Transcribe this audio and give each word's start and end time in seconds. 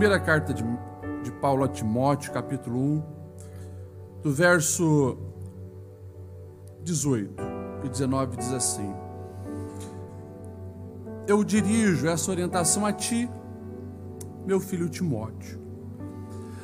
Primeira 0.00 0.18
carta 0.18 0.54
de, 0.54 0.64
de 1.22 1.30
Paulo 1.30 1.62
a 1.62 1.68
Timóteo, 1.68 2.32
capítulo 2.32 2.80
1, 2.80 3.02
do 4.22 4.32
verso 4.32 5.18
18 6.82 7.34
e 7.84 7.88
19 7.90 8.38
diz 8.38 8.50
assim: 8.50 8.94
Eu 11.28 11.44
dirijo 11.44 12.08
essa 12.08 12.30
orientação 12.30 12.86
a 12.86 12.94
ti, 12.94 13.30
meu 14.46 14.58
filho 14.58 14.88
Timóteo, 14.88 15.60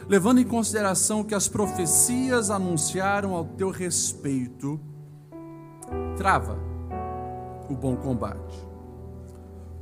levando 0.09 0.41
em 0.41 0.47
consideração 0.47 1.23
que 1.23 1.35
as 1.35 1.47
profecias 1.47 2.51
anunciaram 2.51 3.35
ao 3.35 3.45
teu 3.45 3.69
respeito, 3.69 4.81
trava 6.17 6.59
o 7.69 7.75
bom 7.75 7.97
combate, 7.97 8.67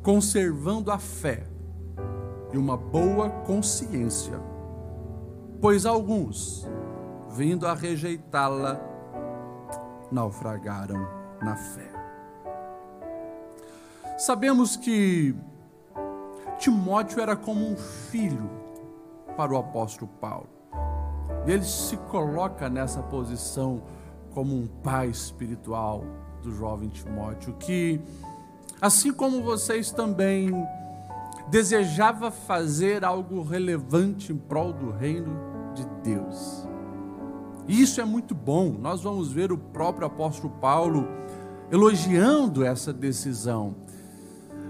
conservando 0.02 0.90
a 0.90 0.98
fé 0.98 1.53
e 2.54 2.56
uma 2.56 2.76
boa 2.76 3.28
consciência, 3.28 4.40
pois 5.60 5.84
alguns, 5.84 6.64
vindo 7.28 7.66
a 7.66 7.74
rejeitá-la, 7.74 8.80
naufragaram 10.12 11.04
na 11.42 11.56
fé. 11.56 11.90
Sabemos 14.16 14.76
que 14.76 15.34
Timóteo 16.56 17.20
era 17.20 17.34
como 17.34 17.68
um 17.68 17.76
filho 17.76 18.48
para 19.36 19.52
o 19.52 19.56
apóstolo 19.56 20.08
Paulo. 20.20 20.48
Ele 21.48 21.64
se 21.64 21.96
coloca 21.96 22.68
nessa 22.68 23.02
posição 23.02 23.82
como 24.32 24.54
um 24.54 24.68
pai 24.68 25.08
espiritual 25.08 26.04
do 26.40 26.52
jovem 26.52 26.88
Timóteo, 26.88 27.52
que, 27.54 28.00
assim 28.80 29.12
como 29.12 29.42
vocês 29.42 29.90
também 29.90 30.52
desejava 31.48 32.30
fazer 32.30 33.04
algo 33.04 33.42
relevante 33.42 34.32
em 34.32 34.36
prol 34.36 34.72
do 34.72 34.90
reino 34.90 35.36
de 35.74 35.84
Deus. 36.02 36.66
E 37.66 37.80
isso 37.80 38.00
é 38.00 38.04
muito 38.04 38.34
bom. 38.34 38.76
Nós 38.78 39.02
vamos 39.02 39.32
ver 39.32 39.52
o 39.52 39.58
próprio 39.58 40.06
apóstolo 40.06 40.52
Paulo 40.60 41.06
elogiando 41.70 42.64
essa 42.64 42.92
decisão. 42.92 43.74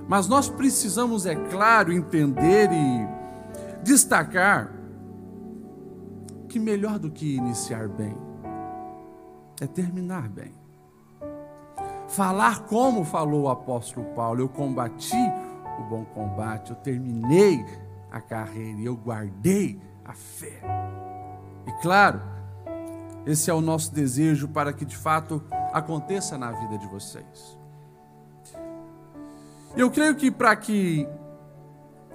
Mas 0.07 0.29
nós 0.29 0.49
precisamos, 0.49 1.27
é 1.27 1.35
claro, 1.35 1.93
entender 1.93 2.71
e 2.73 3.83
destacar 3.83 4.73
que 6.49 6.59
melhor 6.59 6.99
do 6.99 7.11
que 7.11 7.37
iniciar 7.37 7.89
bem 7.89 8.17
é 9.61 9.67
terminar 9.67 10.29
bem. 10.29 10.53
Falar 12.09 12.65
como 12.65 13.05
falou 13.05 13.45
o 13.45 13.49
apóstolo 13.49 14.07
Paulo, 14.15 14.41
eu 14.41 14.49
combati 14.49 15.17
o 15.79 15.85
bom 15.85 16.05
combate, 16.05 16.71
eu 16.71 16.77
terminei 16.77 17.65
a 18.11 18.21
carreira 18.21 18.81
e 18.81 18.85
eu 18.85 18.97
guardei 18.97 19.81
a 20.05 20.13
fé. 20.13 20.61
E 21.67 21.73
claro, 21.83 22.21
esse 23.27 23.51
é 23.51 23.55
o 23.55 23.61
nosso 23.61 23.93
desejo 23.93 24.49
para 24.49 24.73
que 24.73 24.85
de 24.85 24.97
fato 24.97 25.43
aconteça 25.73 26.39
na 26.39 26.53
vida 26.53 26.79
de 26.79 26.87
vocês. 26.87 27.59
Eu 29.77 29.91
creio 29.91 30.15
que 30.15 30.31
para 30.31 30.55
que 30.55 31.09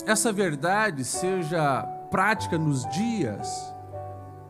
essa 0.05 0.31
verdade 0.31 1.03
seja 1.03 1.83
prática 2.09 2.57
nos 2.57 2.87
dias 2.89 3.75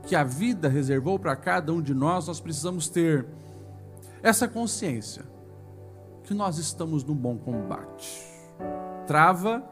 que 0.05 0.15
a 0.15 0.23
vida 0.23 0.69
reservou 0.69 1.17
para 1.17 1.35
cada 1.35 1.73
um 1.73 1.81
de 1.81 1.93
nós, 1.93 2.27
nós 2.27 2.39
precisamos 2.39 2.87
ter 2.87 3.25
essa 4.21 4.47
consciência 4.47 5.23
que 6.23 6.33
nós 6.33 6.57
estamos 6.57 7.03
no 7.03 7.15
bom 7.15 7.37
combate 7.37 8.38
trava 9.09 9.63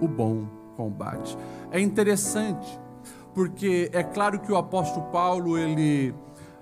o 0.00 0.08
bom 0.08 0.46
combate. 0.74 1.36
É 1.70 1.78
interessante, 1.78 2.80
porque 3.34 3.90
é 3.92 4.02
claro 4.02 4.40
que 4.40 4.50
o 4.50 4.56
apóstolo 4.56 5.04
Paulo 5.12 5.58
ele 5.58 6.14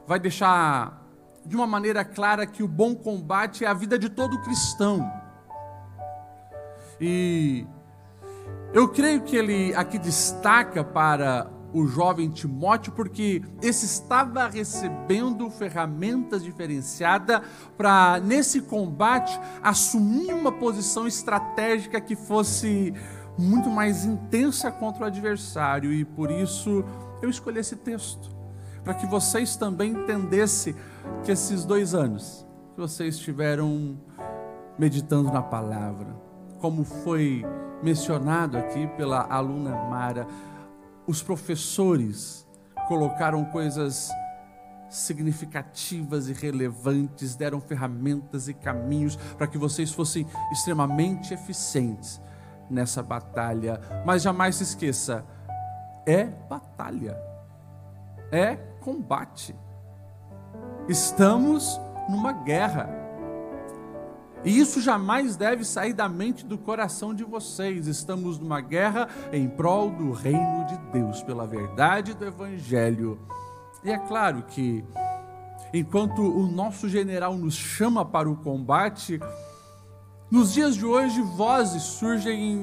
vai 0.08 0.18
deixar 0.18 1.06
de 1.44 1.54
uma 1.54 1.64
maneira 1.64 2.04
clara 2.04 2.48
que 2.48 2.64
o 2.64 2.68
bom 2.68 2.96
combate 2.96 3.64
é 3.64 3.68
a 3.68 3.74
vida 3.74 3.96
de 3.96 4.08
todo 4.08 4.42
cristão. 4.42 5.08
E 7.00 7.64
eu 8.74 8.88
creio 8.88 9.22
que 9.22 9.36
ele 9.36 9.72
aqui 9.76 10.00
destaca 10.00 10.82
para 10.82 11.46
o 11.72 11.86
jovem 11.86 12.30
Timóteo, 12.30 12.92
porque 12.92 13.42
esse 13.62 13.84
estava 13.86 14.48
recebendo 14.48 15.50
ferramentas 15.50 16.42
diferenciadas 16.42 17.42
para, 17.76 18.20
nesse 18.20 18.62
combate, 18.62 19.38
assumir 19.62 20.32
uma 20.32 20.52
posição 20.52 21.06
estratégica 21.06 22.00
que 22.00 22.16
fosse 22.16 22.94
muito 23.38 23.68
mais 23.68 24.04
intensa 24.04 24.70
contra 24.70 25.04
o 25.04 25.06
adversário. 25.06 25.92
E 25.92 26.04
por 26.04 26.30
isso 26.30 26.84
eu 27.20 27.28
escolhi 27.28 27.58
esse 27.58 27.76
texto, 27.76 28.30
para 28.82 28.94
que 28.94 29.06
vocês 29.06 29.56
também 29.56 29.92
entendessem 29.92 30.74
que 31.24 31.32
esses 31.32 31.64
dois 31.64 31.94
anos 31.94 32.46
que 32.74 32.80
vocês 32.80 33.16
estiveram 33.16 33.98
meditando 34.78 35.32
na 35.32 35.42
palavra, 35.42 36.14
como 36.60 36.84
foi 36.84 37.44
mencionado 37.82 38.56
aqui 38.56 38.86
pela 38.96 39.20
aluna 39.20 39.70
Mara, 39.90 40.26
os 41.06 41.22
professores 41.22 42.46
colocaram 42.88 43.44
coisas 43.46 44.10
significativas 44.88 46.28
e 46.28 46.32
relevantes, 46.32 47.34
deram 47.34 47.60
ferramentas 47.60 48.48
e 48.48 48.54
caminhos 48.54 49.16
para 49.36 49.46
que 49.46 49.58
vocês 49.58 49.90
fossem 49.92 50.26
extremamente 50.52 51.34
eficientes 51.34 52.20
nessa 52.70 53.02
batalha. 53.02 53.80
Mas 54.04 54.22
jamais 54.22 54.56
se 54.56 54.62
esqueça: 54.62 55.24
é 56.06 56.24
batalha, 56.24 57.16
é 58.30 58.56
combate. 58.80 59.54
Estamos 60.88 61.80
numa 62.08 62.32
guerra. 62.32 63.05
E 64.46 64.60
isso 64.60 64.80
jamais 64.80 65.34
deve 65.34 65.64
sair 65.64 65.92
da 65.92 66.08
mente 66.08 66.46
do 66.46 66.56
coração 66.56 67.12
de 67.12 67.24
vocês. 67.24 67.88
Estamos 67.88 68.38
numa 68.38 68.60
guerra 68.60 69.08
em 69.32 69.48
prol 69.48 69.90
do 69.90 70.12
reino 70.12 70.64
de 70.66 70.78
Deus, 70.92 71.20
pela 71.20 71.44
verdade 71.44 72.14
do 72.14 72.24
Evangelho. 72.24 73.18
E 73.82 73.90
é 73.90 73.98
claro 73.98 74.44
que, 74.44 74.84
enquanto 75.74 76.22
o 76.22 76.46
nosso 76.46 76.88
general 76.88 77.36
nos 77.36 77.54
chama 77.54 78.04
para 78.04 78.30
o 78.30 78.36
combate, 78.36 79.18
nos 80.30 80.52
dias 80.52 80.76
de 80.76 80.86
hoje 80.86 81.20
vozes 81.20 81.82
surgem 81.82 82.62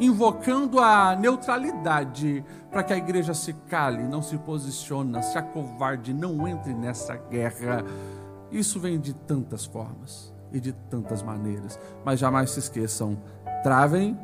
invocando 0.00 0.80
a 0.80 1.14
neutralidade 1.14 2.44
para 2.72 2.82
que 2.82 2.92
a 2.92 2.96
igreja 2.96 3.34
se 3.34 3.52
cale, 3.68 4.02
não 4.02 4.20
se 4.20 4.36
posicione, 4.36 5.22
se 5.22 5.38
acovarde, 5.38 6.12
não 6.12 6.48
entre 6.48 6.74
nessa 6.74 7.14
guerra. 7.14 7.84
Isso 8.50 8.80
vem 8.80 8.98
de 8.98 9.14
tantas 9.14 9.64
formas 9.64 10.36
e 10.52 10.60
de 10.60 10.72
tantas 10.72 11.22
maneiras. 11.22 11.78
Mas 12.04 12.18
jamais 12.18 12.50
se 12.50 12.58
esqueçam: 12.58 13.18
travem 13.62 14.18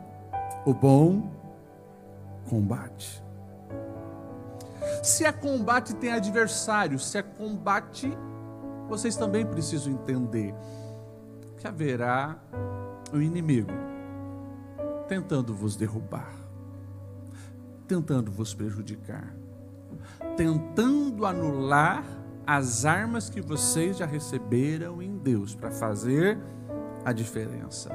o 0.64 0.72
bom 0.72 1.30
combate. 2.48 3.22
Se 5.02 5.24
é 5.24 5.32
combate, 5.32 5.94
tem 5.94 6.12
adversário. 6.12 6.98
Se 6.98 7.18
é 7.18 7.22
combate, 7.22 8.16
vocês 8.88 9.16
também 9.16 9.44
precisam 9.44 9.92
entender 9.92 10.54
que 11.58 11.66
haverá 11.66 12.36
um 13.12 13.20
inimigo 13.20 13.72
tentando 15.08 15.54
vos 15.54 15.76
derrubar, 15.76 16.34
tentando 17.86 18.30
vos 18.30 18.54
prejudicar, 18.54 19.34
tentando 20.36 21.26
anular 21.26 22.04
as 22.46 22.84
armas 22.84 23.30
que 23.30 23.40
vocês 23.40 23.96
já 23.96 24.06
receberam 24.06 25.02
em 25.02 25.16
Deus 25.16 25.54
para 25.54 25.70
fazer 25.70 26.38
a 27.04 27.12
diferença. 27.12 27.90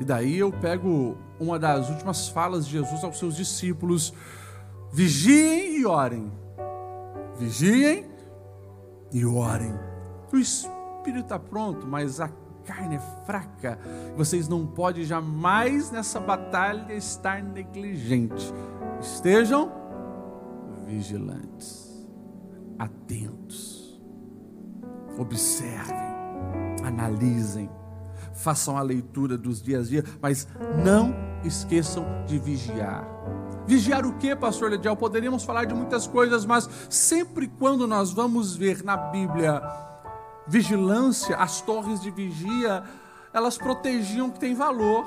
E 0.00 0.04
daí 0.04 0.38
eu 0.38 0.52
pego 0.52 1.16
uma 1.38 1.58
das 1.58 1.88
últimas 1.88 2.28
falas 2.28 2.66
de 2.66 2.72
Jesus 2.72 3.04
aos 3.04 3.18
seus 3.18 3.36
discípulos: 3.36 4.12
vigiem 4.92 5.78
e 5.78 5.86
orem. 5.86 6.32
Vigiem 7.38 8.10
e 9.12 9.24
orem. 9.24 9.74
O 10.32 10.36
espírito 10.36 11.24
está 11.24 11.38
pronto, 11.38 11.86
mas 11.86 12.20
a 12.20 12.30
carne 12.64 12.96
é 12.96 13.24
fraca. 13.24 13.78
Vocês 14.16 14.48
não 14.48 14.66
podem 14.66 15.04
jamais 15.04 15.90
nessa 15.90 16.18
batalha 16.18 16.92
estar 16.94 17.42
negligente. 17.42 18.52
Estejam 19.00 19.70
vigilantes 20.86 21.91
atentos. 22.78 24.00
Observem, 25.18 25.96
analisem, 26.84 27.70
façam 28.34 28.76
a 28.76 28.82
leitura 28.82 29.36
dos 29.36 29.62
dias 29.62 29.86
a 29.86 29.90
dia, 29.90 30.04
mas 30.20 30.48
não 30.84 31.14
esqueçam 31.44 32.04
de 32.26 32.38
vigiar. 32.38 33.06
Vigiar 33.66 34.04
o 34.04 34.14
que, 34.14 34.34
pastor 34.34 34.70
Ledial? 34.70 34.96
Poderíamos 34.96 35.44
falar 35.44 35.64
de 35.64 35.74
muitas 35.74 36.06
coisas, 36.06 36.44
mas 36.44 36.68
sempre 36.90 37.46
quando 37.46 37.86
nós 37.86 38.12
vamos 38.12 38.56
ver 38.56 38.82
na 38.82 38.96
Bíblia 38.96 39.62
vigilância, 40.46 41.36
as 41.36 41.60
torres 41.60 42.00
de 42.00 42.10
vigia, 42.10 42.82
elas 43.32 43.56
protegiam 43.56 44.28
o 44.28 44.32
que 44.32 44.40
tem 44.40 44.54
valor. 44.54 45.06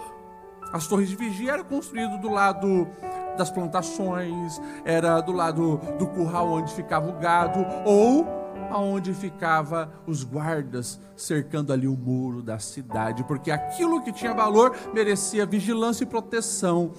As 0.71 0.87
torres 0.87 1.09
de 1.09 1.15
vigia 1.15 1.53
eram 1.53 1.63
construídas 1.63 2.19
do 2.19 2.29
lado 2.29 2.87
das 3.37 3.49
plantações, 3.49 4.61
era 4.83 5.21
do 5.21 5.31
lado 5.31 5.79
do 5.97 6.07
curral 6.07 6.51
onde 6.51 6.73
ficava 6.73 7.09
o 7.09 7.19
gado, 7.19 7.65
ou 7.85 8.25
aonde 8.69 9.13
ficava 9.13 9.91
os 10.05 10.23
guardas 10.23 10.99
cercando 11.15 11.71
ali 11.71 11.87
o 11.87 11.95
muro 11.95 12.41
da 12.41 12.59
cidade, 12.59 13.23
porque 13.23 13.51
aquilo 13.51 14.01
que 14.01 14.11
tinha 14.11 14.33
valor 14.33 14.75
merecia 14.93 15.45
vigilância 15.45 16.03
e 16.03 16.07
proteção. 16.07 16.91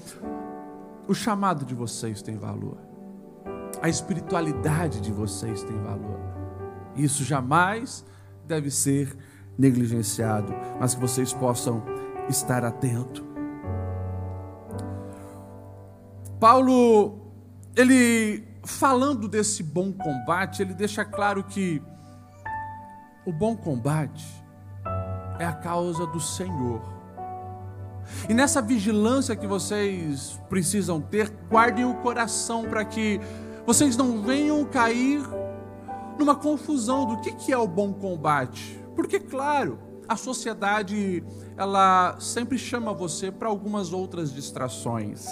O 1.09 1.15
chamado 1.15 1.65
de 1.65 1.75
vocês 1.75 2.23
tem 2.23 2.37
valor. 2.37 2.79
A 3.81 3.89
espiritualidade 3.89 5.01
de 5.01 5.13
vocês 5.13 5.63
tem 5.63 5.77
valor. 5.83 6.19
Isso 6.97 7.23
jamais 7.25 8.05
deve 8.47 8.71
ser 8.71 9.17
negligenciado, 9.59 10.53
mas 10.81 10.95
que 10.95 11.01
vocês 11.01 11.33
possam 11.33 11.83
estar 12.29 12.65
atentos. 12.65 13.36
Paulo, 16.39 17.33
ele 17.75 18.47
falando 18.65 19.29
desse 19.29 19.63
bom 19.63 19.93
combate, 19.93 20.63
ele 20.63 20.75
deixa 20.75 21.05
claro 21.05 21.43
que 21.45 21.81
o 23.25 23.33
bom 23.33 23.57
combate 23.57 24.27
é 25.39 25.45
a 25.45 25.53
causa 25.53 26.07
do 26.07 26.21
Senhor. 26.21 26.83
E 28.29 28.35
nessa 28.35 28.61
vigilância 28.63 29.35
que 29.35 29.47
vocês 29.47 30.41
precisam 30.49 31.01
ter, 31.01 31.31
guardem 31.51 31.85
o 31.85 31.95
coração 31.95 32.65
para 32.65 32.85
que 32.85 33.21
vocês 33.67 33.97
não 33.97 34.23
venham 34.23 34.65
cair 34.65 35.23
numa 36.19 36.35
confusão 36.35 37.07
do 37.07 37.21
que, 37.21 37.33
que 37.33 37.53
é 37.53 37.59
o 37.59 37.67
bom 37.67 37.93
combate. 37.93 38.81
Porque, 38.95 39.19
claro, 39.19 39.79
a 40.09 40.17
sociedade 40.17 41.25
ela 41.57 42.17
sempre 42.21 42.59
chama 42.59 42.93
você 42.93 43.31
para 43.31 43.49
algumas 43.49 43.93
outras 43.93 44.33
distrações. 44.33 45.27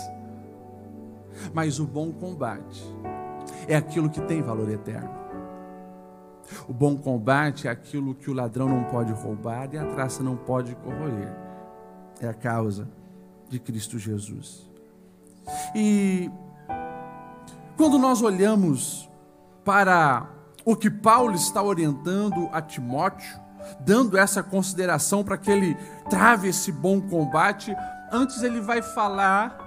Mas 1.53 1.79
o 1.79 1.87
bom 1.87 2.13
combate 2.13 2.85
é 3.69 3.77
aquilo 3.77 4.11
que 4.11 4.21
tem 4.23 4.43
valor 4.43 4.71
eterno. 4.71 5.25
O 6.69 6.73
bom 6.73 6.97
combate 6.97 7.69
é 7.69 7.71
aquilo 7.71 8.15
que 8.15 8.31
o 8.31 8.35
ladrão 8.35 8.69
não 8.69 8.85
pode 8.85 9.13
roubar 9.13 9.69
e 9.73 9.79
a 9.79 9.87
traça 9.87 10.23
não 10.23 10.37
pode 10.37 10.75
corroer. 10.77 11.33
É 12.21 12.29
a 12.29 12.35
causa 12.35 12.89
de 13.49 13.59
Cristo 13.59 13.99
Jesus. 13.99 14.69
E 15.75 16.31
quando 17.77 17.99
nós 17.99 18.23
olhamos 18.23 19.09
para 19.65 20.29
o 20.65 20.77
que 20.77 20.91
Paulo 20.91 21.35
está 21.35 21.63
orientando 21.63 22.49
a 22.53 22.63
Timóteo, 22.63 23.41
dando 23.81 24.17
essa 24.17 24.43
consideração 24.43 25.25
para 25.25 25.39
que 25.39 25.51
ele 25.51 25.77
trave 26.09 26.49
esse 26.49 26.71
bom 26.71 27.01
combate, 27.01 27.75
antes 28.13 28.43
ele 28.43 28.61
vai 28.61 28.83
falar 28.83 29.64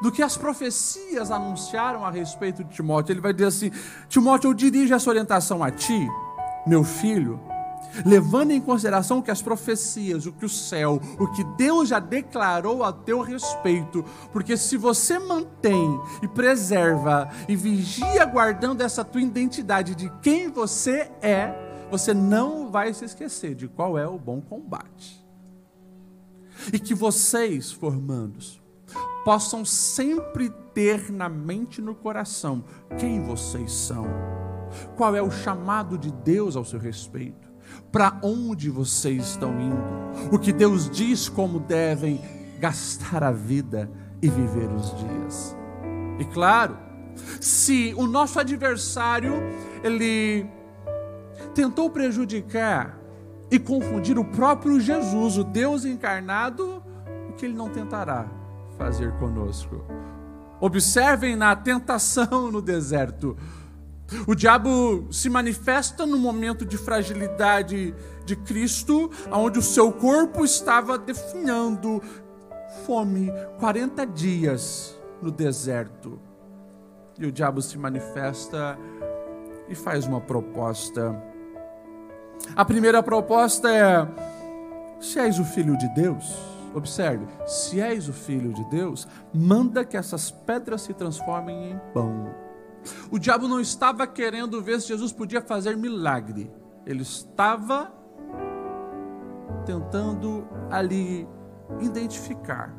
do 0.00 0.10
que 0.10 0.22
as 0.22 0.36
profecias 0.36 1.30
anunciaram 1.30 2.04
a 2.04 2.10
respeito 2.10 2.64
de 2.64 2.74
Timóteo. 2.74 3.12
Ele 3.12 3.20
vai 3.20 3.32
dizer 3.32 3.46
assim: 3.46 3.70
Timóteo, 4.08 4.50
eu 4.50 4.54
dirijo 4.54 4.94
essa 4.94 5.10
orientação 5.10 5.62
a 5.62 5.70
ti, 5.70 6.08
meu 6.66 6.82
filho, 6.82 7.40
levando 8.04 8.52
em 8.52 8.60
consideração 8.60 9.20
que 9.20 9.30
as 9.30 9.42
profecias, 9.42 10.26
o 10.26 10.32
que 10.32 10.44
o 10.44 10.48
céu, 10.48 11.00
o 11.18 11.26
que 11.28 11.44
Deus 11.56 11.88
já 11.88 11.98
declarou 11.98 12.84
a 12.84 12.92
teu 12.92 13.20
respeito, 13.20 14.04
porque 14.32 14.56
se 14.56 14.76
você 14.76 15.18
mantém 15.18 16.00
e 16.22 16.28
preserva 16.28 17.28
e 17.48 17.56
vigia 17.56 18.24
guardando 18.24 18.82
essa 18.82 19.04
tua 19.04 19.20
identidade 19.20 19.94
de 19.94 20.10
quem 20.22 20.48
você 20.48 21.10
é, 21.20 21.52
você 21.90 22.14
não 22.14 22.70
vai 22.70 22.94
se 22.94 23.04
esquecer 23.04 23.54
de 23.54 23.66
qual 23.66 23.98
é 23.98 24.06
o 24.06 24.18
bom 24.18 24.40
combate. 24.40 25.20
E 26.72 26.78
que 26.78 26.94
vocês, 26.94 27.72
formandos, 27.72 28.59
possam 29.24 29.64
sempre 29.64 30.50
ter 30.74 31.10
na 31.10 31.28
mente 31.28 31.78
e 31.78 31.84
no 31.84 31.94
coração 31.94 32.64
quem 32.98 33.22
vocês 33.22 33.72
são, 33.72 34.06
qual 34.96 35.14
é 35.14 35.22
o 35.22 35.30
chamado 35.30 35.98
de 35.98 36.10
Deus 36.10 36.56
ao 36.56 36.64
seu 36.64 36.78
respeito, 36.78 37.50
para 37.92 38.18
onde 38.22 38.70
vocês 38.70 39.28
estão 39.28 39.60
indo, 39.60 40.34
o 40.34 40.38
que 40.38 40.52
Deus 40.52 40.88
diz 40.88 41.28
como 41.28 41.60
devem 41.60 42.20
gastar 42.58 43.22
a 43.22 43.32
vida 43.32 43.90
e 44.22 44.28
viver 44.28 44.68
os 44.70 44.94
dias. 44.96 45.56
E 46.18 46.24
claro, 46.26 46.76
se 47.40 47.94
o 47.96 48.06
nosso 48.06 48.38
adversário 48.38 49.34
ele 49.82 50.46
tentou 51.54 51.90
prejudicar 51.90 52.98
e 53.50 53.58
confundir 53.58 54.18
o 54.18 54.24
próprio 54.24 54.78
Jesus, 54.80 55.36
o 55.36 55.44
Deus 55.44 55.84
encarnado, 55.84 56.82
o 57.28 57.32
que 57.32 57.46
ele 57.46 57.54
não 57.54 57.68
tentará 57.68 58.39
fazer 58.80 59.12
conosco. 59.18 59.84
Observem 60.58 61.36
na 61.36 61.54
tentação 61.54 62.50
no 62.50 62.62
deserto. 62.62 63.36
O 64.26 64.34
diabo 64.34 65.06
se 65.12 65.28
manifesta 65.28 66.06
no 66.06 66.18
momento 66.18 66.64
de 66.64 66.78
fragilidade 66.78 67.94
de 68.24 68.36
Cristo, 68.36 69.10
onde 69.30 69.58
o 69.58 69.62
seu 69.62 69.92
corpo 69.92 70.44
estava 70.46 70.96
definhando 70.96 72.02
fome, 72.86 73.30
40 73.58 74.06
dias 74.06 74.98
no 75.20 75.30
deserto. 75.30 76.18
E 77.18 77.26
o 77.26 77.32
diabo 77.32 77.60
se 77.60 77.76
manifesta 77.76 78.78
e 79.68 79.74
faz 79.74 80.06
uma 80.06 80.22
proposta. 80.22 81.22
A 82.56 82.64
primeira 82.64 83.02
proposta 83.02 83.70
é: 83.70 84.08
se 84.98 85.18
és 85.18 85.38
o 85.38 85.44
filho 85.44 85.76
de 85.76 85.86
Deus, 85.94 86.50
Observe: 86.74 87.26
se 87.46 87.80
és 87.80 88.08
o 88.08 88.12
filho 88.12 88.52
de 88.52 88.64
Deus, 88.70 89.06
manda 89.34 89.84
que 89.84 89.96
essas 89.96 90.30
pedras 90.30 90.82
se 90.82 90.94
transformem 90.94 91.72
em 91.72 91.80
pão. 91.92 92.32
O 93.10 93.18
diabo 93.18 93.46
não 93.46 93.60
estava 93.60 94.06
querendo 94.06 94.62
ver 94.62 94.80
se 94.80 94.88
Jesus 94.88 95.12
podia 95.12 95.42
fazer 95.42 95.76
milagre, 95.76 96.50
ele 96.86 97.02
estava 97.02 97.92
tentando 99.66 100.46
ali 100.70 101.28
identificar 101.80 102.74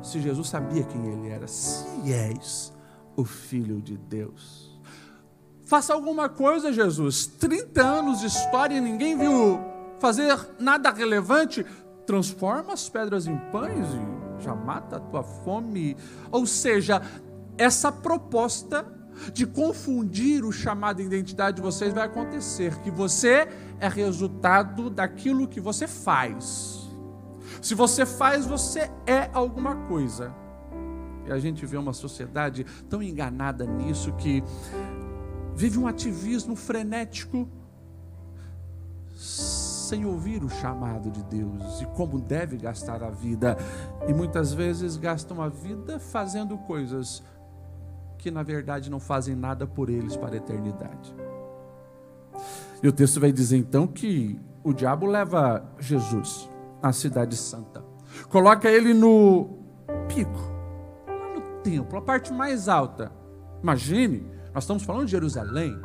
se 0.00 0.20
Jesus 0.20 0.48
sabia 0.48 0.82
quem 0.84 1.06
ele 1.06 1.28
era. 1.28 1.46
Se 1.46 2.12
és 2.12 2.72
o 3.14 3.24
filho 3.24 3.80
de 3.80 3.96
Deus, 3.96 4.80
faça 5.64 5.92
alguma 5.92 6.28
coisa, 6.28 6.72
Jesus. 6.72 7.26
30 7.26 7.82
anos 7.82 8.20
de 8.20 8.26
história 8.26 8.76
e 8.76 8.80
ninguém 8.80 9.16
viu 9.16 9.60
fazer 10.00 10.36
nada 10.58 10.90
relevante 10.90 11.64
transforma 12.06 12.72
as 12.72 12.88
pedras 12.88 13.26
em 13.26 13.36
pães 13.50 13.86
e 13.94 14.42
já 14.42 14.54
mata 14.54 14.96
a 14.96 15.00
tua 15.00 15.22
fome. 15.22 15.96
Ou 16.30 16.46
seja, 16.46 17.02
essa 17.56 17.92
proposta 17.92 18.84
de 19.32 19.46
confundir 19.46 20.44
o 20.44 20.52
chamado 20.52 21.00
identidade 21.00 21.56
de 21.56 21.62
vocês 21.62 21.92
vai 21.92 22.06
acontecer, 22.06 22.76
que 22.80 22.90
você 22.90 23.48
é 23.78 23.88
resultado 23.88 24.88
daquilo 24.90 25.46
que 25.46 25.60
você 25.60 25.86
faz. 25.86 26.90
Se 27.60 27.74
você 27.74 28.04
faz, 28.04 28.46
você 28.46 28.90
é 29.06 29.30
alguma 29.32 29.76
coisa. 29.86 30.34
E 31.26 31.32
a 31.32 31.38
gente 31.38 31.64
vê 31.64 31.76
uma 31.76 31.92
sociedade 31.92 32.66
tão 32.88 33.02
enganada 33.02 33.64
nisso 33.64 34.12
que 34.14 34.42
vive 35.54 35.78
um 35.78 35.86
ativismo 35.86 36.56
frenético 36.56 37.48
sem 39.92 40.06
ouvir 40.06 40.42
o 40.42 40.48
chamado 40.48 41.10
de 41.10 41.22
Deus 41.24 41.82
e 41.82 41.86
como 41.94 42.18
deve 42.18 42.56
gastar 42.56 43.02
a 43.02 43.10
vida. 43.10 43.58
E 44.08 44.14
muitas 44.14 44.54
vezes 44.54 44.96
gastam 44.96 45.42
a 45.42 45.50
vida 45.50 45.98
fazendo 45.98 46.56
coisas 46.56 47.22
que 48.16 48.30
na 48.30 48.42
verdade 48.42 48.90
não 48.90 48.98
fazem 48.98 49.36
nada 49.36 49.66
por 49.66 49.90
eles 49.90 50.16
para 50.16 50.32
a 50.32 50.36
eternidade. 50.38 51.14
E 52.82 52.88
o 52.88 52.92
texto 52.92 53.20
vai 53.20 53.30
dizer 53.30 53.58
então 53.58 53.86
que 53.86 54.40
o 54.64 54.72
diabo 54.72 55.04
leva 55.04 55.62
Jesus 55.78 56.48
à 56.82 56.90
cidade 56.90 57.36
santa, 57.36 57.84
coloca 58.30 58.70
ele 58.70 58.94
no 58.94 59.58
pico, 60.08 60.40
lá 61.06 61.34
no 61.34 61.42
templo, 61.62 61.98
a 61.98 62.02
parte 62.02 62.32
mais 62.32 62.66
alta. 62.66 63.12
Imagine, 63.62 64.26
nós 64.54 64.64
estamos 64.64 64.84
falando 64.84 65.04
de 65.04 65.12
Jerusalém, 65.12 65.78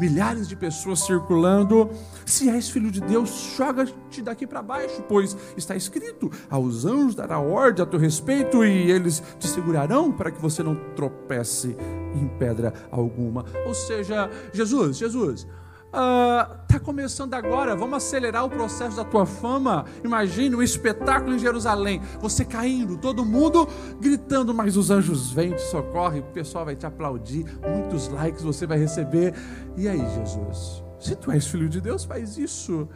milhares 0.00 0.48
de 0.48 0.56
pessoas 0.56 1.00
circulando. 1.00 1.90
Se 2.24 2.48
és 2.48 2.70
filho 2.70 2.90
de 2.90 3.00
Deus, 3.00 3.54
joga-te 3.56 4.22
daqui 4.22 4.46
para 4.46 4.62
baixo, 4.62 5.02
pois 5.08 5.36
está 5.56 5.76
escrito: 5.76 6.30
aos 6.50 6.84
anjos 6.84 7.14
dará 7.14 7.38
ordem 7.38 7.82
a 7.82 7.86
teu 7.86 7.98
respeito 7.98 8.64
e 8.64 8.90
eles 8.90 9.22
te 9.38 9.48
segurarão 9.48 10.12
para 10.12 10.30
que 10.30 10.40
você 10.40 10.62
não 10.62 10.74
tropece 10.94 11.76
em 12.14 12.28
pedra 12.38 12.72
alguma. 12.90 13.44
Ou 13.66 13.74
seja, 13.74 14.30
Jesus, 14.52 14.96
Jesus, 14.98 15.46
está 15.92 16.66
ah, 16.72 16.76
uh, 16.76 16.80
começando 16.80 17.34
agora, 17.34 17.76
vamos 17.76 17.98
acelerar 17.98 18.46
o 18.46 18.48
processo 18.48 18.96
da 18.96 19.04
tua 19.04 19.26
fama. 19.26 19.84
Imagine 20.02 20.56
um 20.56 20.62
espetáculo 20.62 21.34
em 21.34 21.38
Jerusalém, 21.38 22.00
você 22.18 22.46
caindo, 22.46 22.96
todo 22.96 23.26
mundo 23.26 23.68
gritando, 24.00 24.54
mas 24.54 24.78
os 24.78 24.90
anjos 24.90 25.30
vêm, 25.30 25.52
te 25.52 25.60
socorrem, 25.60 26.20
o 26.20 26.32
pessoal 26.32 26.64
vai 26.64 26.74
te 26.74 26.86
aplaudir, 26.86 27.44
muitos 27.62 28.08
likes 28.08 28.42
você 28.42 28.66
vai 28.66 28.78
receber. 28.78 29.34
E 29.76 29.86
aí, 29.86 30.02
Jesus, 30.16 30.82
se 30.98 31.14
tu 31.14 31.30
és 31.30 31.46
filho 31.46 31.68
de 31.68 31.80
Deus, 31.80 32.04
faz 32.04 32.38
isso. 32.38 32.88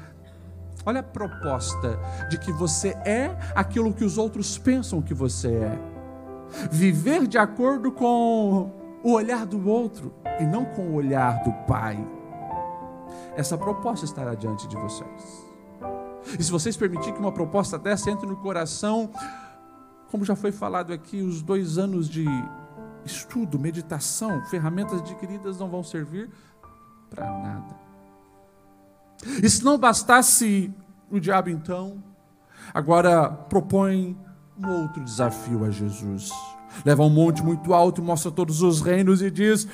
Olha 0.86 1.00
a 1.00 1.02
proposta 1.02 1.98
de 2.30 2.38
que 2.38 2.52
você 2.52 2.96
é 3.04 3.36
aquilo 3.54 3.92
que 3.92 4.04
os 4.04 4.16
outros 4.16 4.56
pensam 4.56 5.02
que 5.02 5.12
você 5.12 5.48
é. 5.48 5.78
Viver 6.70 7.26
de 7.26 7.36
acordo 7.36 7.92
com 7.92 8.70
o 9.02 9.12
olhar 9.12 9.44
do 9.44 9.68
outro 9.68 10.14
e 10.40 10.44
não 10.44 10.64
com 10.64 10.82
o 10.82 10.94
olhar 10.94 11.42
do 11.44 11.52
Pai. 11.66 12.15
Essa 13.36 13.56
proposta 13.56 14.04
estará 14.04 14.34
diante 14.34 14.66
de 14.68 14.76
vocês. 14.76 15.46
E 16.38 16.42
se 16.42 16.50
vocês 16.50 16.76
permitirem 16.76 17.14
que 17.14 17.20
uma 17.20 17.32
proposta 17.32 17.78
dessa 17.78 18.10
entre 18.10 18.26
no 18.26 18.36
coração, 18.36 19.10
como 20.10 20.24
já 20.24 20.34
foi 20.34 20.52
falado 20.52 20.92
aqui, 20.92 21.22
os 21.22 21.42
dois 21.42 21.78
anos 21.78 22.08
de 22.08 22.24
estudo, 23.04 23.58
meditação, 23.58 24.44
ferramentas 24.46 25.00
adquiridas 25.00 25.58
não 25.58 25.68
vão 25.68 25.82
servir 25.82 26.30
para 27.08 27.26
nada. 27.26 27.76
E 29.42 29.48
se 29.48 29.64
não 29.64 29.78
bastasse 29.78 30.72
o 31.10 31.20
diabo 31.20 31.48
então, 31.48 32.02
agora 32.74 33.28
propõe 33.30 34.18
um 34.58 34.82
outro 34.82 35.04
desafio 35.04 35.64
a 35.64 35.70
Jesus. 35.70 36.30
Leva 36.84 37.02
um 37.02 37.10
monte 37.10 37.42
muito 37.42 37.72
alto 37.72 38.02
mostra 38.02 38.30
todos 38.30 38.62
os 38.62 38.80
reinos 38.80 39.22
e 39.22 39.30
diz: 39.30 39.66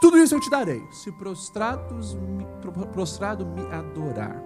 Tudo 0.00 0.18
isso 0.18 0.34
eu 0.34 0.40
te 0.40 0.50
darei, 0.50 0.82
se 0.90 1.10
prostrados, 1.12 2.16
prostrado 2.92 3.46
me 3.46 3.62
adorar. 3.72 4.42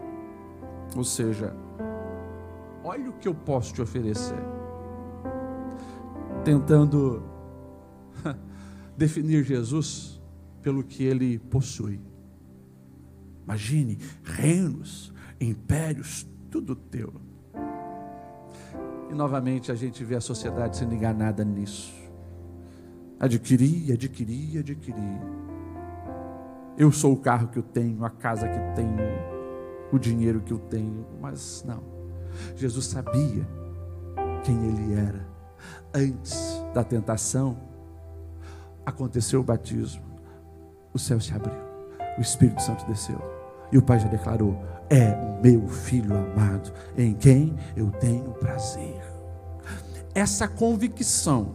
Ou 0.96 1.04
seja, 1.04 1.54
olha 2.84 3.10
o 3.10 3.14
que 3.14 3.28
eu 3.28 3.34
posso 3.34 3.72
te 3.72 3.80
oferecer. 3.80 4.38
Tentando 6.44 7.22
definir 8.96 9.44
Jesus 9.44 10.20
pelo 10.60 10.82
que 10.82 11.04
ele 11.04 11.38
possui. 11.38 12.00
Imagine 13.44 13.98
reinos, 14.22 15.12
impérios, 15.40 16.26
tudo 16.50 16.76
teu. 16.76 17.12
E 19.10 19.14
novamente 19.14 19.70
a 19.70 19.74
gente 19.74 20.04
vê 20.04 20.14
a 20.14 20.20
sociedade 20.20 20.76
sendo 20.76 20.94
enganada 20.94 21.44
nisso. 21.44 22.01
Adquirir, 23.22 23.92
adquirir, 23.92 24.58
adquirir. 24.58 25.20
Eu 26.76 26.90
sou 26.90 27.12
o 27.12 27.16
carro 27.16 27.46
que 27.46 27.56
eu 27.56 27.62
tenho, 27.62 28.04
a 28.04 28.10
casa 28.10 28.48
que 28.48 28.74
tenho, 28.74 28.98
o 29.92 29.98
dinheiro 29.98 30.40
que 30.40 30.52
eu 30.52 30.58
tenho, 30.58 31.06
mas 31.20 31.62
não. 31.64 31.84
Jesus 32.56 32.86
sabia 32.86 33.46
quem 34.42 34.56
ele 34.64 34.94
era. 34.94 35.24
Antes 35.94 36.60
da 36.74 36.82
tentação, 36.82 37.56
aconteceu 38.84 39.38
o 39.38 39.44
batismo, 39.44 40.02
o 40.92 40.98
céu 40.98 41.20
se 41.20 41.32
abriu, 41.32 41.54
o 42.18 42.20
Espírito 42.20 42.60
Santo 42.60 42.84
desceu, 42.86 43.22
e 43.70 43.78
o 43.78 43.82
Pai 43.82 44.00
já 44.00 44.08
declarou: 44.08 44.60
É 44.90 45.14
meu 45.40 45.68
filho 45.68 46.12
amado, 46.12 46.72
em 46.98 47.14
quem 47.14 47.54
eu 47.76 47.88
tenho 47.92 48.32
prazer. 48.32 49.00
Essa 50.12 50.48
convicção 50.48 51.54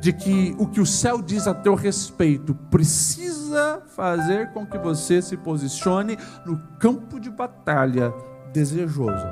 de 0.00 0.12
que 0.12 0.54
o 0.58 0.66
que 0.66 0.80
o 0.80 0.86
céu 0.86 1.20
diz 1.20 1.46
a 1.46 1.54
teu 1.54 1.74
respeito 1.74 2.54
precisa 2.70 3.82
fazer 3.86 4.52
com 4.52 4.66
que 4.66 4.78
você 4.78 5.22
se 5.22 5.36
posicione 5.36 6.18
no 6.44 6.58
campo 6.78 7.20
de 7.20 7.30
batalha 7.30 8.12
desejoso 8.52 9.26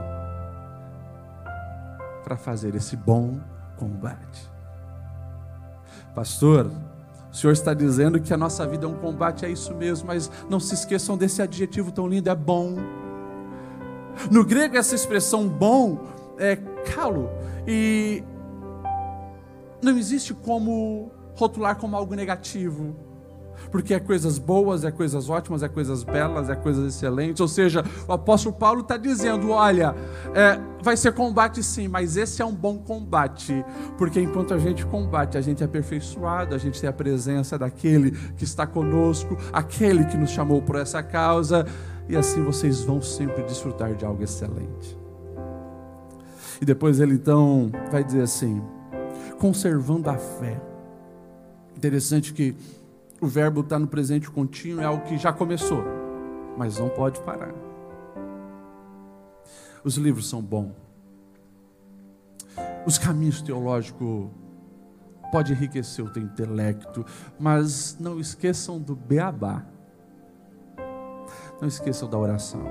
para 2.24 2.36
fazer 2.36 2.74
esse 2.74 2.96
bom 2.96 3.40
combate. 3.76 4.50
Pastor, 6.14 6.70
o 7.32 7.34
Senhor 7.34 7.52
está 7.52 7.72
dizendo 7.72 8.20
que 8.20 8.32
a 8.32 8.36
nossa 8.36 8.66
vida 8.66 8.84
é 8.84 8.88
um 8.88 8.94
combate, 8.94 9.44
é 9.44 9.50
isso 9.50 9.74
mesmo, 9.74 10.06
mas 10.06 10.30
não 10.48 10.60
se 10.60 10.74
esqueçam 10.74 11.16
desse 11.16 11.40
adjetivo 11.40 11.90
tão 11.90 12.06
lindo, 12.06 12.28
é 12.28 12.34
bom. 12.34 12.76
No 14.30 14.44
grego, 14.44 14.76
essa 14.76 14.94
expressão 14.94 15.48
bom 15.48 15.98
é 16.38 16.56
calo, 16.94 17.30
e 17.66 18.22
não 19.82 19.98
existe 19.98 20.32
como 20.32 21.10
rotular 21.34 21.76
como 21.76 21.96
algo 21.96 22.14
negativo 22.14 22.94
porque 23.70 23.94
é 23.94 24.00
coisas 24.00 24.38
boas, 24.38 24.84
é 24.84 24.90
coisas 24.90 25.28
ótimas, 25.30 25.62
é 25.62 25.68
coisas 25.68 26.02
belas, 26.02 26.50
é 26.50 26.54
coisas 26.54 26.94
excelentes. 26.94 27.40
Ou 27.40 27.48
seja, 27.48 27.84
o 28.06 28.12
apóstolo 28.12 28.54
Paulo 28.54 28.80
está 28.80 28.96
dizendo: 28.96 29.50
olha, 29.50 29.94
é, 30.34 30.58
vai 30.82 30.96
ser 30.96 31.12
combate 31.12 31.62
sim, 31.62 31.88
mas 31.88 32.16
esse 32.16 32.42
é 32.42 32.44
um 32.44 32.54
bom 32.54 32.78
combate, 32.78 33.64
porque 33.96 34.20
enquanto 34.20 34.52
a 34.52 34.58
gente 34.58 34.84
combate, 34.86 35.38
a 35.38 35.40
gente 35.40 35.62
é 35.62 35.66
aperfeiçoado, 35.66 36.54
a 36.54 36.58
gente 36.58 36.80
tem 36.80 36.88
a 36.88 36.92
presença 36.92 37.58
daquele 37.58 38.10
que 38.36 38.44
está 38.44 38.66
conosco, 38.66 39.36
aquele 39.52 40.04
que 40.04 40.16
nos 40.16 40.30
chamou 40.30 40.60
por 40.60 40.76
essa 40.76 41.02
causa, 41.02 41.66
e 42.08 42.16
assim 42.16 42.42
vocês 42.42 42.82
vão 42.82 43.00
sempre 43.00 43.42
desfrutar 43.44 43.94
de 43.94 44.04
algo 44.04 44.22
excelente. 44.22 44.98
E 46.60 46.64
depois 46.64 47.00
ele 47.00 47.14
então 47.14 47.70
vai 47.90 48.04
dizer 48.04 48.22
assim: 48.22 48.62
conservando 49.42 50.08
a 50.08 50.16
fé. 50.16 50.62
Interessante 51.76 52.32
que 52.32 52.54
o 53.20 53.26
verbo 53.26 53.62
está 53.62 53.76
no 53.76 53.88
presente 53.88 54.30
contínuo, 54.30 54.80
é 54.80 54.84
algo 54.84 55.04
que 55.04 55.18
já 55.18 55.32
começou, 55.32 55.82
mas 56.56 56.78
não 56.78 56.88
pode 56.88 57.20
parar. 57.22 57.52
Os 59.82 59.96
livros 59.96 60.28
são 60.28 60.40
bons. 60.40 60.70
Os 62.86 62.98
caminhos 62.98 63.42
teológicos 63.42 64.30
podem 65.32 65.54
enriquecer 65.54 66.04
o 66.04 66.10
teu 66.12 66.22
intelecto, 66.22 67.04
mas 67.36 67.96
não 67.98 68.20
esqueçam 68.20 68.78
do 68.78 68.94
beabá. 68.94 69.66
Não 71.60 71.66
esqueçam 71.66 72.08
da 72.08 72.16
oração. 72.16 72.62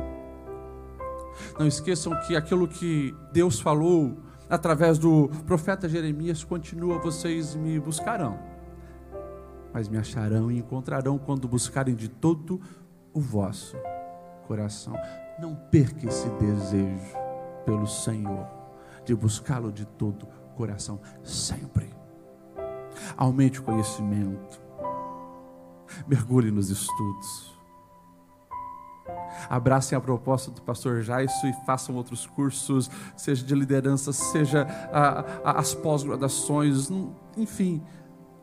Não 1.59 1.67
esqueçam 1.67 2.17
que 2.21 2.33
aquilo 2.33 2.65
que 2.65 3.13
Deus 3.33 3.59
falou 3.59 4.30
através 4.51 5.00
do 5.00 5.29
profeta 5.48 5.89
Jeremias 5.89 6.43
continua, 6.43 7.00
vocês 7.00 7.55
me 7.55 7.79
buscarão 7.79 8.51
mas 9.74 9.88
me 9.88 9.98
acharão 9.98 10.51
e 10.51 10.58
encontrarão 10.58 11.17
quando 11.17 11.48
buscarem 11.48 11.96
de 11.96 12.10
todo 12.10 12.62
o 13.13 13.20
vosso 13.20 13.77
coração. 14.48 14.93
Não 15.39 15.55
perca 15.55 16.08
esse 16.08 16.29
desejo 16.31 17.15
pelo 17.65 17.88
Senhor, 17.88 18.48
de 19.05 19.15
buscá-lo 19.15 19.72
de 19.72 19.86
todo 19.86 20.27
o 20.51 20.55
coração, 20.55 21.00
sempre. 21.24 21.89
Aumente 23.15 23.60
o 23.60 23.63
conhecimento, 23.63 24.62
mergulhe 26.08 26.51
nos 26.51 26.70
estudos. 26.70 27.60
Abracem 29.50 29.98
a 29.98 30.01
proposta 30.01 30.51
do 30.51 30.62
pastor 30.62 31.01
Jaisso 31.01 31.48
e 31.48 31.53
façam 31.65 31.96
outros 31.96 32.25
cursos, 32.25 32.89
seja 33.15 33.43
de 33.43 33.55
liderança, 33.55 34.13
seja 34.13 34.63
a, 34.91 35.51
a, 35.51 35.60
as 35.60 35.74
pós-graduações, 35.74 36.89
enfim, 37.36 37.81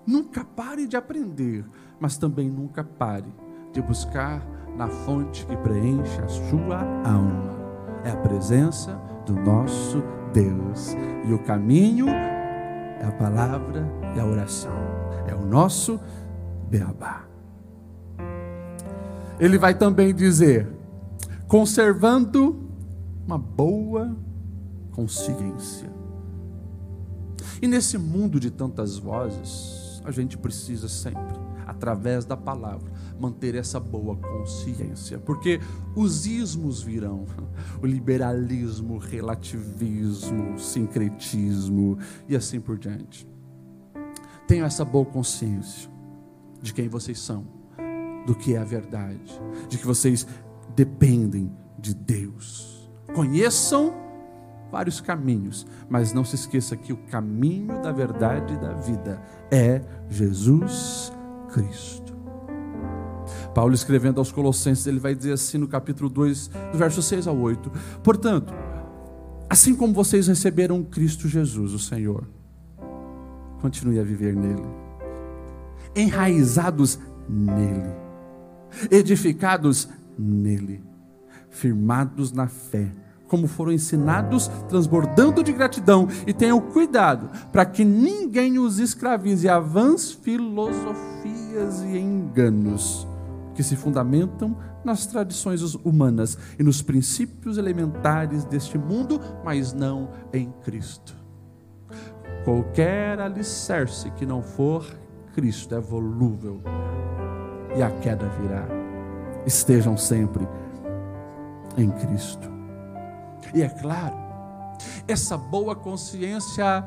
Nunca 0.08 0.42
pare 0.42 0.86
de 0.86 0.96
aprender, 0.96 1.66
mas 2.00 2.16
também 2.16 2.48
nunca 2.48 2.82
pare 2.82 3.30
de 3.74 3.82
buscar 3.82 4.42
na 4.74 4.88
fonte 4.88 5.44
que 5.44 5.54
preenche 5.54 6.18
a 6.22 6.28
sua 6.28 6.78
alma. 7.04 7.58
É 8.02 8.10
a 8.12 8.16
presença 8.16 8.98
do 9.26 9.34
nosso 9.34 10.02
Deus. 10.32 10.96
E 11.26 11.32
o 11.34 11.38
caminho 11.40 12.08
é 12.08 13.04
a 13.06 13.12
palavra 13.12 13.86
e 14.16 14.18
a 14.18 14.24
oração. 14.24 14.72
É 15.26 15.34
o 15.34 15.44
nosso 15.44 16.00
beabá. 16.70 17.24
Ele 19.40 19.58
vai 19.58 19.74
também 19.74 20.14
dizer: 20.14 20.68
conservando 21.46 22.68
uma 23.26 23.38
boa 23.38 24.16
consciência. 24.92 25.90
E 27.60 27.66
nesse 27.66 27.98
mundo 27.98 28.40
de 28.40 28.50
tantas 28.50 28.98
vozes, 28.98 30.02
a 30.04 30.10
gente 30.10 30.38
precisa 30.38 30.88
sempre, 30.88 31.38
através 31.66 32.24
da 32.24 32.36
palavra, 32.36 32.90
manter 33.18 33.54
essa 33.54 33.78
boa 33.78 34.16
consciência, 34.16 35.18
porque 35.18 35.60
os 35.94 36.26
ismos 36.26 36.82
virão, 36.82 37.26
o 37.82 37.86
liberalismo, 37.86 38.94
o 38.94 38.98
relativismo, 38.98 40.54
o 40.54 40.58
sincretismo 40.58 41.98
e 42.28 42.36
assim 42.36 42.60
por 42.60 42.78
diante. 42.78 43.28
Tenham 44.46 44.66
essa 44.66 44.84
boa 44.84 45.04
consciência 45.04 45.90
de 46.62 46.72
quem 46.72 46.88
vocês 46.88 47.18
são, 47.18 47.57
do 48.28 48.34
que 48.34 48.54
é 48.54 48.58
a 48.58 48.64
verdade, 48.64 49.40
de 49.70 49.78
que 49.78 49.86
vocês 49.86 50.26
dependem 50.76 51.50
de 51.78 51.94
Deus. 51.94 52.86
Conheçam 53.14 53.94
vários 54.70 55.00
caminhos, 55.00 55.66
mas 55.88 56.12
não 56.12 56.22
se 56.22 56.34
esqueça 56.34 56.76
que 56.76 56.92
o 56.92 56.98
caminho 56.98 57.80
da 57.80 57.90
verdade 57.90 58.52
e 58.52 58.58
da 58.58 58.74
vida 58.74 59.18
é 59.50 59.80
Jesus 60.10 61.10
Cristo. 61.54 62.14
Paulo 63.54 63.72
escrevendo 63.72 64.18
aos 64.18 64.30
Colossenses, 64.30 64.86
ele 64.86 65.00
vai 65.00 65.14
dizer 65.14 65.32
assim 65.32 65.56
no 65.56 65.66
capítulo 65.66 66.10
2, 66.10 66.48
do 66.70 66.76
verso 66.76 67.00
6 67.00 67.26
ao 67.26 67.38
8: 67.38 67.72
Portanto, 68.04 68.52
assim 69.48 69.74
como 69.74 69.94
vocês 69.94 70.28
receberam 70.28 70.84
Cristo 70.84 71.26
Jesus, 71.28 71.72
o 71.72 71.78
Senhor, 71.78 72.28
continue 73.62 73.98
a 73.98 74.02
viver 74.02 74.36
nele, 74.36 74.66
enraizados 75.96 76.98
nele, 77.26 78.07
edificados 78.90 79.88
nele, 80.18 80.82
firmados 81.50 82.32
na 82.32 82.46
fé 82.48 82.90
como 83.28 83.46
foram 83.46 83.70
ensinados, 83.70 84.48
transbordando 84.68 85.44
de 85.44 85.52
gratidão, 85.52 86.08
e 86.26 86.32
tenham 86.32 86.60
cuidado 86.60 87.30
para 87.52 87.64
que 87.64 87.84
ninguém 87.84 88.58
os 88.58 88.78
escravize 88.78 89.48
a 89.48 89.60
vãs 89.60 90.10
filosofias 90.10 91.82
e 91.82 91.98
enganos 91.98 93.06
que 93.54 93.62
se 93.62 93.76
fundamentam 93.76 94.56
nas 94.84 95.06
tradições 95.06 95.74
humanas 95.74 96.38
e 96.58 96.62
nos 96.62 96.80
princípios 96.80 97.58
elementares 97.58 98.44
deste 98.44 98.78
mundo, 98.78 99.20
mas 99.44 99.72
não 99.72 100.10
em 100.32 100.50
Cristo. 100.64 101.14
Qualquer 102.44 103.20
alicerce 103.20 104.10
que 104.12 104.24
não 104.24 104.42
for 104.42 104.86
Cristo 105.34 105.74
é 105.74 105.80
volúvel 105.80 106.62
e 107.76 107.82
a 107.82 107.90
queda 107.90 108.26
virá. 108.40 108.64
Estejam 109.46 109.96
sempre 109.96 110.46
em 111.76 111.90
Cristo. 111.90 112.50
E 113.54 113.62
é 113.62 113.68
claro, 113.68 114.14
essa 115.06 115.36
boa 115.36 115.74
consciência 115.74 116.84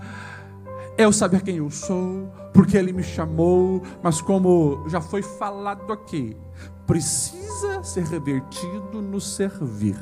é 0.98 1.06
eu 1.06 1.12
saber 1.12 1.42
quem 1.42 1.58
eu 1.58 1.72
sou, 1.72 2.30
porque 2.54 2.78
Ele 2.78 2.94
me 2.94 3.04
chamou, 3.04 3.82
mas 4.04 4.22
como 4.22 4.88
já 4.88 5.02
foi 5.02 5.24
falado 5.24 5.92
aqui, 5.92 6.38
precisa 6.86 7.84
ser 7.84 8.04
revertido 8.06 9.02
no 9.02 9.20
servir. 9.20 9.98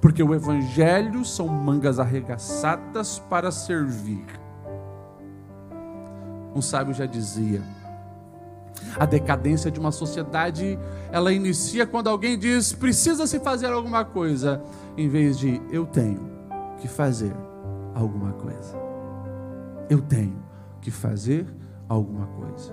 Porque 0.00 0.22
o 0.22 0.34
Evangelho 0.34 1.24
são 1.24 1.46
mangas 1.46 1.98
arregaçadas 1.98 3.18
para 3.18 3.50
servir. 3.50 4.24
Um 6.54 6.62
sábio 6.62 6.94
já 6.94 7.06
dizia: 7.06 7.62
a 8.98 9.06
decadência 9.06 9.70
de 9.70 9.80
uma 9.80 9.92
sociedade, 9.92 10.78
ela 11.10 11.32
inicia 11.32 11.86
quando 11.86 12.08
alguém 12.08 12.38
diz 12.38 12.72
precisa 12.72 13.26
se 13.26 13.38
fazer 13.40 13.66
alguma 13.66 14.04
coisa, 14.04 14.62
em 14.96 15.08
vez 15.08 15.38
de 15.38 15.60
eu 15.70 15.86
tenho 15.86 16.30
que 16.78 16.88
fazer 16.88 17.34
alguma 17.94 18.32
coisa. 18.32 18.76
Eu 19.88 20.00
tenho 20.00 20.42
que 20.80 20.90
fazer 20.90 21.46
alguma 21.88 22.26
coisa. 22.26 22.72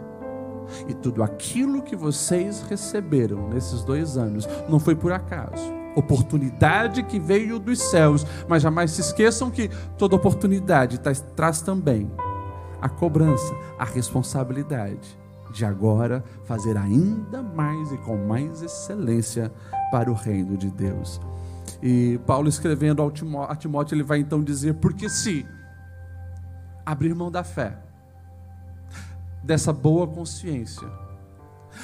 E 0.88 0.94
tudo 0.94 1.24
aquilo 1.24 1.82
que 1.82 1.96
vocês 1.96 2.62
receberam 2.63 3.50
nesses 3.50 3.84
dois 3.84 4.18
anos 4.18 4.48
não 4.70 4.80
foi 4.80 4.96
por 4.96 5.12
acaso. 5.12 5.74
Oportunidade 5.96 7.03
que 7.03 7.20
veio 7.20 7.60
dos 7.60 7.82
céus, 7.82 8.25
mas 8.48 8.63
jamais 8.63 8.91
se 8.91 9.01
esqueçam 9.01 9.51
que 9.51 9.70
toda 9.98 10.15
oportunidade 10.15 11.00
traz 11.36 11.62
também 11.62 12.10
a 12.82 12.88
cobrança, 12.88 13.53
a 13.77 13.84
responsabilidade 13.84 15.20
de 15.51 15.65
agora 15.65 16.24
fazer 16.46 16.77
ainda 16.77 17.41
mais 17.41 17.91
e 17.91 17.98
com 17.98 18.17
mais 18.17 18.62
excelência 18.62 19.51
para 19.91 20.10
o 20.10 20.13
reino 20.13 20.58
de 20.58 20.70
Deus. 20.70 21.20
E 21.81 22.20
Paulo 22.25 22.48
escrevendo 22.48 23.03
a 23.03 23.55
Timóteo, 23.55 23.96
ele 23.96 24.03
vai 24.03 24.20
então 24.20 24.43
dizer: 24.43 24.75
porque 24.75 25.10
se 25.10 25.46
abrir 26.86 27.13
mão 27.13 27.31
da 27.31 27.43
fé, 27.43 27.77
dessa 29.43 29.74
boa 29.74 30.08
consciência, 30.08 30.88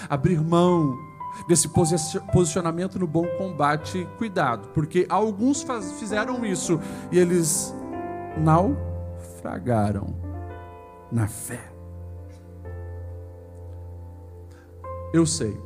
abrir 0.10 0.40
mão 0.42 0.96
desse 1.48 1.70
posicionamento 2.32 2.98
no 2.98 3.08
bom 3.08 3.26
combate, 3.38 4.08
cuidado, 4.18 4.70
porque 4.70 5.06
alguns 5.10 5.66
fizeram 6.00 6.46
isso 6.46 6.80
e 7.12 7.20
eles 7.20 7.76
naufragaram 8.38 10.16
na 11.12 11.28
fé. 11.28 11.77
Eu 15.14 15.26
sei 15.26 15.58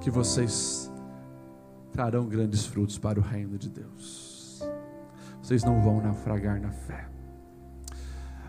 que 0.00 0.10
vocês 0.10 0.90
trarão 1.92 2.26
grandes 2.26 2.66
frutos 2.66 2.98
para 2.98 3.20
o 3.20 3.22
reino 3.22 3.56
de 3.56 3.68
Deus. 3.68 4.60
Vocês 5.40 5.62
não 5.62 5.80
vão 5.80 6.02
naufragar 6.02 6.60
na 6.60 6.72
fé, 6.72 7.08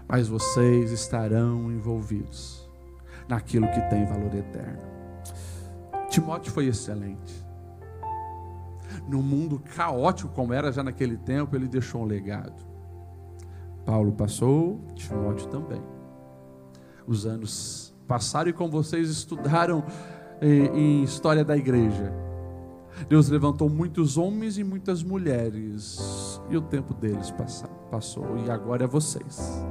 mas 0.07 0.27
vocês 0.27 0.91
estarão 0.91 1.71
envolvidos 1.71 2.67
naquilo 3.27 3.69
que 3.69 3.81
tem 3.89 4.05
valor 4.05 4.33
eterno. 4.33 4.81
Timóteo 6.09 6.51
foi 6.51 6.65
excelente. 6.65 7.45
No 9.07 9.21
mundo 9.21 9.61
caótico 9.75 10.33
como 10.33 10.53
era 10.53 10.71
já 10.71 10.83
naquele 10.83 11.17
tempo, 11.17 11.55
ele 11.55 11.67
deixou 11.67 12.01
um 12.01 12.05
legado. 12.05 12.67
Paulo 13.85 14.11
passou, 14.11 14.83
Timóteo 14.95 15.47
também. 15.49 15.81
Os 17.05 17.27
anos 17.27 17.95
passaram 18.09 18.49
e 18.49 18.53
como 18.53 18.71
vocês 18.71 19.07
estudaram 19.07 19.83
em, 20.41 20.65
em 20.65 21.03
história 21.03 21.45
da 21.45 21.55
igreja, 21.55 22.11
Deus 23.07 23.29
levantou 23.29 23.69
muitos 23.69 24.17
homens 24.17 24.57
e 24.57 24.63
muitas 24.63 25.03
mulheres, 25.03 26.41
e 26.49 26.57
o 26.57 26.61
tempo 26.61 26.93
deles 26.95 27.31
passou, 27.91 28.35
e 28.43 28.49
agora 28.49 28.85
é 28.85 28.87
vocês. 28.87 29.63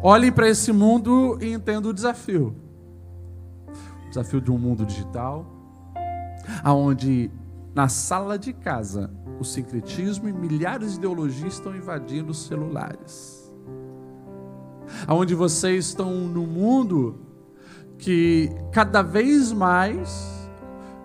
Olhem 0.00 0.30
para 0.30 0.48
esse 0.48 0.72
mundo 0.72 1.36
e 1.42 1.52
entendam 1.52 1.90
o 1.90 1.94
desafio. 1.94 2.54
O 4.06 4.08
desafio 4.08 4.40
de 4.40 4.52
um 4.52 4.56
mundo 4.56 4.86
digital, 4.86 5.44
aonde 6.62 7.32
na 7.74 7.88
sala 7.88 8.38
de 8.38 8.52
casa 8.52 9.10
o 9.40 9.44
sincretismo 9.44 10.28
e 10.28 10.32
milhares 10.32 10.92
de 10.92 10.98
ideologias 10.98 11.54
estão 11.54 11.74
invadindo 11.74 12.30
os 12.30 12.46
celulares. 12.46 13.37
Aonde 15.06 15.34
vocês 15.34 15.86
estão 15.86 16.12
num 16.12 16.46
mundo 16.46 17.20
que 17.98 18.50
cada 18.72 19.02
vez 19.02 19.52
mais 19.52 20.50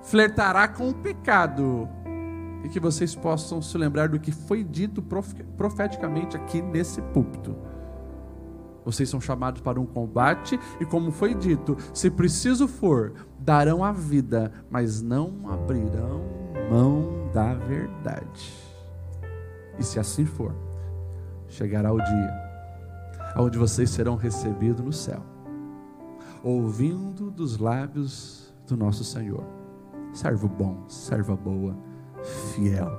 flertará 0.04 0.68
com 0.68 0.90
o 0.90 0.94
pecado 0.94 1.88
e 2.64 2.70
que 2.70 2.80
vocês 2.80 3.16
possam 3.16 3.62
se 3.62 3.78
lembrar 3.78 4.10
do 4.10 4.20
que 4.20 4.32
foi 4.32 4.64
dito 4.64 5.04
profeticamente 5.58 6.38
aqui 6.38 6.62
nesse 6.62 7.02
púlpito. 7.02 7.56
Vocês 8.86 9.10
são 9.10 9.20
chamados 9.20 9.62
para 9.62 9.80
um 9.80 9.86
combate 9.86 10.60
e, 10.80 10.86
como 10.86 11.12
foi 11.12 11.34
dito, 11.34 11.78
se 11.94 12.10
preciso 12.10 12.68
for, 12.68 13.14
darão 13.40 13.84
a 13.84 13.92
vida, 13.92 14.52
mas 14.70 15.02
não 15.02 15.50
abrirão 15.50 16.22
mão 16.70 17.30
da 17.34 17.54
verdade. 17.54 18.54
E 19.80 19.84
se 19.84 20.00
assim 20.00 20.26
for, 20.26 20.54
chegará 21.48 21.94
o 21.94 21.98
dia 21.98 22.43
onde 23.36 23.58
vocês 23.58 23.90
serão 23.90 24.16
recebidos 24.16 24.84
no 24.84 24.94
céu, 24.94 25.24
ouvindo 26.44 27.32
dos 27.32 27.58
lábios 27.58 28.54
do 28.68 28.78
nosso 28.78 29.04
Senhor: 29.04 29.44
servo 30.14 30.48
bom, 30.48 30.88
serva 30.88 31.36
boa, 31.36 31.76
fiel. 32.54 32.92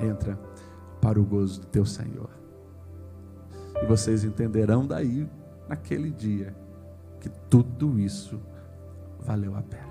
Entra 0.00 0.38
para 1.00 1.20
o 1.20 1.24
gozo 1.24 1.60
do 1.60 1.66
teu 1.66 1.84
Senhor. 1.84 2.30
E 3.82 3.86
vocês 3.86 4.24
entenderão 4.24 4.86
daí, 4.86 5.28
naquele 5.68 6.10
dia, 6.10 6.54
que 7.20 7.28
tudo 7.48 7.98
isso 7.98 8.40
valeu 9.20 9.56
a 9.56 9.62
pena. 9.62 9.87